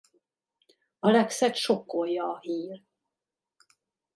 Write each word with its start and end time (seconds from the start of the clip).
Alexet 1.01 1.55
sokkolja 1.57 2.23
a 2.25 2.37
hír. 2.41 2.83